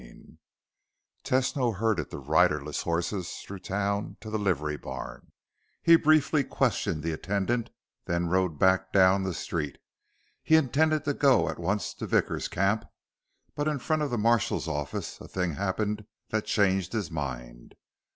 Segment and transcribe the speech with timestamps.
[0.01, 0.37] XXI
[1.23, 5.31] Tesno herded the riderless horses through town to the livery barn.
[5.83, 7.69] He briefly questioned the attendant,
[8.05, 9.77] then rode back down the street.
[10.41, 12.85] He intended to go at once to Vickers' camp;
[13.53, 17.75] but in front of the marshal's office, a thing happened that changed his mind.